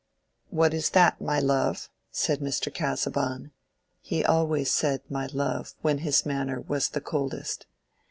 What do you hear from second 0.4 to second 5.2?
"What is that, my love?" said Mr Casaubon (he always said